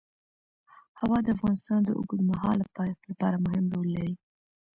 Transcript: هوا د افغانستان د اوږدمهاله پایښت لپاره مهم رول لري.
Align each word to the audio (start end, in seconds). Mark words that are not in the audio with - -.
هوا 0.99 1.17
د 1.23 1.27
افغانستان 1.35 1.79
د 1.83 1.89
اوږدمهاله 1.97 2.65
پایښت 2.77 3.01
لپاره 3.11 3.43
مهم 3.45 3.65
رول 3.73 3.87
لري. 3.97 4.15